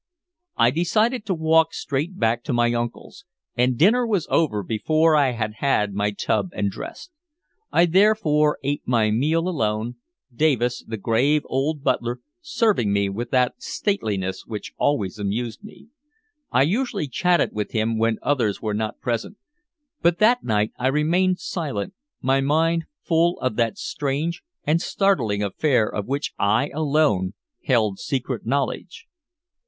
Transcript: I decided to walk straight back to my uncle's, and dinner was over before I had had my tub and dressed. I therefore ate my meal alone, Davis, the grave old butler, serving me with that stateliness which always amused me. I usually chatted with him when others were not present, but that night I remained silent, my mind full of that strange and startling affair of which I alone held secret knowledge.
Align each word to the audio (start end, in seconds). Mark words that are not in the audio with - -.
I 0.57 0.71
decided 0.71 1.27
to 1.27 1.35
walk 1.35 1.75
straight 1.75 2.17
back 2.17 2.43
to 2.45 2.53
my 2.53 2.73
uncle's, 2.73 3.23
and 3.55 3.77
dinner 3.77 4.03
was 4.07 4.25
over 4.31 4.63
before 4.63 5.15
I 5.15 5.33
had 5.33 5.53
had 5.57 5.93
my 5.93 6.09
tub 6.09 6.49
and 6.53 6.71
dressed. 6.71 7.11
I 7.71 7.85
therefore 7.85 8.57
ate 8.63 8.81
my 8.87 9.11
meal 9.11 9.47
alone, 9.47 9.97
Davis, 10.33 10.83
the 10.83 10.97
grave 10.97 11.43
old 11.45 11.83
butler, 11.83 12.19
serving 12.41 12.91
me 12.91 13.09
with 13.09 13.29
that 13.29 13.61
stateliness 13.61 14.47
which 14.47 14.73
always 14.77 15.19
amused 15.19 15.63
me. 15.63 15.89
I 16.51 16.63
usually 16.63 17.07
chatted 17.07 17.51
with 17.53 17.69
him 17.71 17.99
when 17.99 18.17
others 18.23 18.59
were 18.59 18.73
not 18.73 18.99
present, 19.01 19.37
but 20.01 20.17
that 20.17 20.43
night 20.43 20.71
I 20.79 20.87
remained 20.87 21.37
silent, 21.37 21.93
my 22.23 22.41
mind 22.41 22.85
full 23.03 23.39
of 23.39 23.55
that 23.57 23.77
strange 23.77 24.41
and 24.63 24.81
startling 24.81 25.43
affair 25.43 25.87
of 25.87 26.07
which 26.07 26.33
I 26.39 26.69
alone 26.73 27.35
held 27.65 27.99
secret 27.99 28.47
knowledge. 28.47 29.05